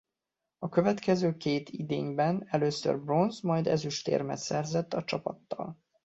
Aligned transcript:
A 0.57 0.69
következő 0.69 1.37
két 1.37 1.69
idényben 1.69 2.47
először 2.49 2.99
bronz- 2.99 3.43
majd 3.43 3.67
ezüstérmet 3.67 4.37
szerzett 4.37 4.93
a 4.93 5.03
csapattal. 5.03 5.77